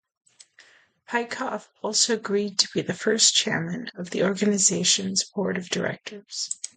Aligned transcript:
Peikoff 1.07 1.67
also 1.83 2.15
agreed 2.15 2.57
to 2.57 2.67
be 2.73 2.81
the 2.81 2.95
first 2.95 3.35
chairman 3.35 3.91
of 3.93 4.09
the 4.09 4.23
organization's 4.23 5.23
board 5.23 5.59
of 5.59 5.69
directors. 5.69 6.49